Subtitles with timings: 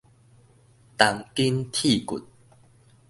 [0.97, 2.25] 銅筋鐵骨